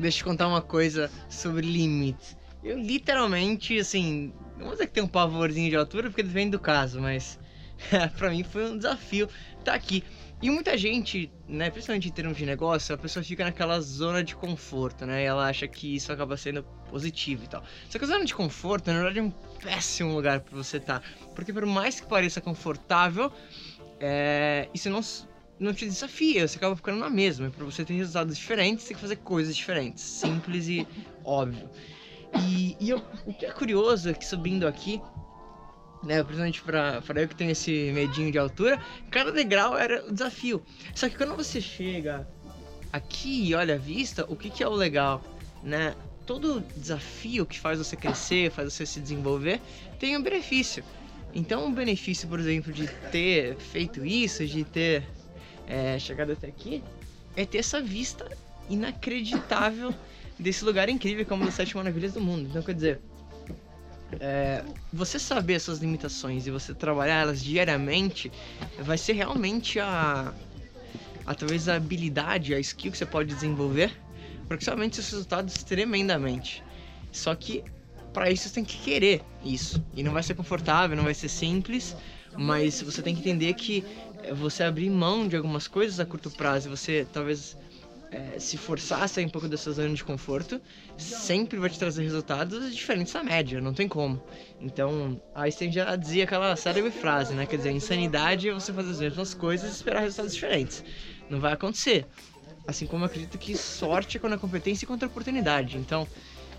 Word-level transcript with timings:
deixa 0.00 0.18
eu 0.18 0.18
te 0.20 0.24
contar 0.24 0.48
uma 0.48 0.62
coisa 0.62 1.10
sobre 1.28 1.66
limites. 1.66 2.36
Eu 2.62 2.78
literalmente, 2.78 3.78
assim, 3.78 4.32
não 4.56 4.66
vou 4.66 4.72
dizer 4.72 4.86
que 4.86 4.92
tem 4.92 5.02
um 5.02 5.08
pavorzinho 5.08 5.70
de 5.70 5.76
altura, 5.76 6.08
porque 6.10 6.22
depende 6.22 6.50
do 6.50 6.58
caso, 6.58 7.00
mas 7.00 7.38
pra 8.18 8.30
mim 8.30 8.42
foi 8.42 8.70
um 8.70 8.76
desafio 8.76 9.28
estar 9.58 9.72
tá 9.72 9.74
aqui. 9.74 10.04
E 10.42 10.48
muita 10.48 10.76
gente, 10.76 11.30
né, 11.46 11.68
principalmente 11.68 12.08
em 12.08 12.12
termos 12.12 12.38
de 12.38 12.46
negócio, 12.46 12.94
a 12.94 12.98
pessoa 12.98 13.22
fica 13.22 13.44
naquela 13.44 13.78
zona 13.80 14.24
de 14.24 14.34
conforto, 14.34 15.04
né? 15.04 15.22
E 15.22 15.26
ela 15.26 15.46
acha 15.46 15.68
que 15.68 15.94
isso 15.94 16.10
acaba 16.10 16.34
sendo 16.34 16.62
positivo 16.88 17.44
e 17.44 17.46
tal. 17.46 17.62
Só 17.90 17.98
que 17.98 18.04
a 18.06 18.08
zona 18.08 18.24
de 18.24 18.34
conforto, 18.34 18.86
na 18.86 18.94
verdade, 18.94 19.18
é 19.18 19.22
um 19.22 19.30
péssimo 19.30 20.14
lugar 20.14 20.40
para 20.40 20.56
você 20.56 20.78
estar. 20.78 21.00
Tá, 21.00 21.06
porque 21.34 21.52
por 21.52 21.66
mais 21.66 22.00
que 22.00 22.06
pareça 22.06 22.40
confortável, 22.40 23.30
é, 24.00 24.66
isso 24.72 24.88
não, 24.88 25.02
não 25.60 25.74
te 25.74 25.84
desafia, 25.84 26.48
você 26.48 26.56
acaba 26.56 26.74
ficando 26.74 26.98
na 26.98 27.10
mesma. 27.10 27.46
E 27.46 27.50
pra 27.50 27.64
você 27.64 27.84
ter 27.84 27.92
resultados 27.92 28.36
diferentes, 28.36 28.82
você 28.82 28.88
tem 28.88 28.96
que 28.96 29.02
fazer 29.02 29.16
coisas 29.16 29.54
diferentes. 29.54 30.02
Simples 30.02 30.66
e 30.66 30.88
óbvio. 31.22 31.68
E, 32.42 32.76
e 32.80 32.88
eu, 32.88 33.02
o 33.26 33.34
que 33.34 33.44
é 33.44 33.50
curioso 33.50 34.08
é 34.08 34.14
que 34.14 34.24
subindo 34.24 34.66
aqui, 34.66 35.02
né, 36.02 36.22
principalmente 36.22 36.62
pra, 36.62 37.02
pra 37.02 37.20
eu 37.20 37.28
que 37.28 37.34
tenho 37.34 37.50
esse 37.50 37.92
medinho 37.92 38.32
de 38.32 38.38
altura, 38.38 38.82
cada 39.10 39.30
degrau 39.30 39.76
era 39.76 40.06
o 40.08 40.12
desafio. 40.12 40.62
Só 40.94 41.08
que 41.08 41.16
quando 41.16 41.36
você 41.36 41.60
chega 41.60 42.26
aqui 42.90 43.48
e 43.48 43.54
olha 43.54 43.74
a 43.74 43.78
vista, 43.78 44.24
o 44.28 44.36
que, 44.36 44.48
que 44.48 44.62
é 44.62 44.68
o 44.68 44.72
legal, 44.72 45.22
né? 45.62 45.94
Todo 46.24 46.64
desafio 46.76 47.44
que 47.44 47.58
faz 47.58 47.78
você 47.78 47.96
crescer, 47.96 48.50
faz 48.50 48.72
você 48.72 48.86
se 48.86 49.00
desenvolver, 49.00 49.60
tem 49.98 50.16
um 50.16 50.22
benefício. 50.22 50.82
Então, 51.34 51.66
o 51.66 51.70
benefício, 51.70 52.28
por 52.28 52.40
exemplo, 52.40 52.72
de 52.72 52.86
ter 53.10 53.56
feito 53.56 54.04
isso, 54.04 54.46
de 54.46 54.64
ter 54.64 55.04
é, 55.70 55.98
chegado 55.98 56.32
até 56.32 56.48
aqui, 56.48 56.82
é 57.36 57.46
ter 57.46 57.58
essa 57.58 57.80
vista 57.80 58.28
inacreditável 58.68 59.94
desse 60.38 60.64
lugar 60.64 60.88
incrível 60.88 61.24
como 61.24 61.44
as 61.44 61.54
Sete 61.54 61.76
Maravilhas 61.76 62.12
do 62.12 62.20
Mundo. 62.20 62.48
Então, 62.50 62.62
quer 62.62 62.74
dizer, 62.74 63.00
é, 64.18 64.64
você 64.92 65.18
saber 65.18 65.54
as 65.54 65.62
suas 65.62 65.78
limitações 65.78 66.46
e 66.46 66.50
você 66.50 66.74
trabalhar 66.74 67.20
elas 67.20 67.42
diariamente 67.42 68.32
vai 68.80 68.98
ser 68.98 69.12
realmente 69.12 69.78
a, 69.78 70.34
a 71.24 71.34
talvez 71.34 71.68
a 71.68 71.76
habilidade, 71.76 72.52
a 72.52 72.58
skill 72.58 72.90
que 72.90 72.98
você 72.98 73.06
pode 73.06 73.32
desenvolver 73.32 73.96
para 74.48 74.56
que 74.56 74.64
somente 74.64 74.96
seus 74.96 75.10
resultados 75.10 75.62
tremendamente. 75.62 76.64
Só 77.12 77.34
que 77.36 77.62
para 78.12 78.30
isso 78.30 78.48
você 78.48 78.54
tem 78.54 78.64
que 78.64 78.78
querer 78.78 79.22
isso. 79.44 79.82
E 79.94 80.02
não 80.02 80.12
vai 80.12 80.22
ser 80.22 80.34
confortável, 80.34 80.96
não 80.96 81.04
vai 81.04 81.14
ser 81.14 81.28
simples, 81.28 81.96
mas 82.36 82.80
você 82.82 83.02
tem 83.02 83.14
que 83.14 83.20
entender 83.20 83.54
que 83.54 83.84
você 84.34 84.62
abrir 84.62 84.90
mão 84.90 85.26
de 85.26 85.36
algumas 85.36 85.66
coisas 85.66 85.98
a 85.98 86.06
curto 86.06 86.30
prazo, 86.30 86.68
você 86.68 87.06
talvez 87.12 87.56
é, 88.10 88.38
se 88.38 88.56
forçar 88.56 89.02
a 89.02 89.08
sair 89.08 89.24
um 89.24 89.28
pouco 89.28 89.48
dessa 89.48 89.70
zona 89.72 89.94
de 89.94 90.02
conforto, 90.02 90.60
sempre 90.96 91.58
vai 91.58 91.70
te 91.70 91.78
trazer 91.78 92.02
resultados 92.02 92.74
diferentes 92.74 93.12
da 93.12 93.22
média, 93.22 93.60
não 93.60 93.72
tem 93.72 93.88
como. 93.88 94.22
Então, 94.60 95.20
Einstein 95.34 95.70
já 95.72 95.94
dizia 95.96 96.24
aquela 96.24 96.56
célebre 96.56 96.90
frase, 96.90 97.34
né? 97.34 97.46
Quer 97.46 97.56
dizer, 97.56 97.70
insanidade 97.70 98.48
é 98.48 98.52
você 98.52 98.72
fazer 98.72 98.90
as 98.90 99.00
mesmas 99.00 99.34
coisas 99.34 99.70
e 99.70 99.74
esperar 99.74 100.00
resultados 100.00 100.34
diferentes. 100.34 100.84
Não 101.28 101.40
vai 101.40 101.52
acontecer. 101.52 102.06
Assim 102.66 102.86
como 102.86 103.04
eu 103.04 103.06
acredito 103.06 103.38
que 103.38 103.56
sorte 103.56 104.16
é 104.16 104.20
quando 104.20 104.34
a 104.34 104.38
competência 104.38 104.84
e 104.84 104.88
contra 104.88 105.06
a 105.06 105.10
oportunidade. 105.10 105.78
Então, 105.78 106.06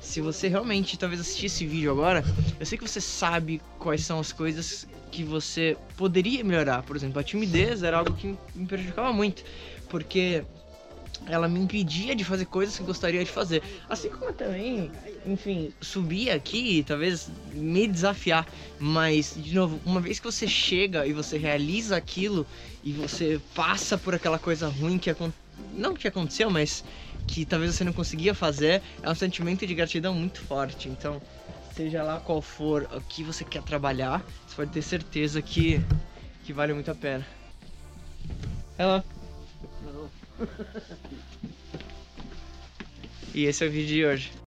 se 0.00 0.20
você 0.20 0.48
realmente 0.48 0.98
talvez 0.98 1.20
assistir 1.20 1.46
esse 1.46 1.66
vídeo 1.66 1.90
agora, 1.90 2.24
eu 2.58 2.66
sei 2.66 2.78
que 2.78 2.86
você 2.86 3.00
sabe 3.00 3.60
quais 3.78 4.04
são 4.04 4.18
as 4.18 4.32
coisas 4.32 4.86
que 5.10 5.22
você 5.22 5.76
poderia 5.96 6.42
melhorar. 6.42 6.82
Por 6.82 6.96
exemplo, 6.96 7.20
a 7.20 7.24
timidez 7.24 7.82
era 7.82 7.98
algo 7.98 8.12
que 8.14 8.36
me 8.54 8.66
prejudicava 8.66 9.12
muito, 9.12 9.44
porque 9.88 10.44
ela 11.26 11.48
me 11.48 11.60
impedia 11.60 12.14
de 12.14 12.24
fazer 12.24 12.46
coisas 12.46 12.76
que 12.78 12.82
gostaria 12.82 13.22
de 13.22 13.30
fazer. 13.30 13.62
Assim 13.88 14.08
como 14.08 14.32
também, 14.32 14.90
enfim, 15.26 15.72
subir 15.80 16.30
aqui 16.30 16.78
e 16.78 16.84
talvez 16.84 17.28
me 17.52 17.86
desafiar. 17.86 18.46
Mas, 18.78 19.34
de 19.36 19.54
novo, 19.54 19.80
uma 19.84 20.00
vez 20.00 20.18
que 20.18 20.24
você 20.24 20.46
chega 20.46 21.06
e 21.06 21.12
você 21.12 21.36
realiza 21.36 21.96
aquilo 21.96 22.46
e 22.82 22.92
você 22.92 23.40
passa 23.54 23.98
por 23.98 24.14
aquela 24.14 24.38
coisa 24.38 24.68
ruim 24.68 24.98
que 24.98 25.10
aconteceu. 25.10 25.40
Não 25.74 25.94
que 25.94 26.08
aconteceu, 26.08 26.50
mas 26.50 26.82
que 27.30 27.44
talvez 27.44 27.74
você 27.74 27.84
não 27.84 27.92
conseguia 27.92 28.34
fazer, 28.34 28.82
é 29.02 29.08
um 29.08 29.14
sentimento 29.14 29.64
de 29.64 29.72
gratidão 29.72 30.12
muito 30.12 30.40
forte. 30.40 30.88
Então, 30.88 31.22
seja 31.74 32.02
lá 32.02 32.18
qual 32.18 32.42
for 32.42 32.88
o 32.92 33.00
que 33.00 33.22
você 33.22 33.44
quer 33.44 33.62
trabalhar, 33.62 34.20
você 34.46 34.56
pode 34.56 34.72
ter 34.72 34.82
certeza 34.82 35.40
que, 35.40 35.80
que 36.44 36.52
vale 36.52 36.74
muito 36.74 36.90
a 36.90 36.94
pena. 36.94 37.24
Hello. 38.76 39.02
e 43.32 43.44
esse 43.44 43.64
é 43.64 43.68
o 43.68 43.70
vídeo 43.70 43.86
de 43.86 44.04
hoje. 44.04 44.32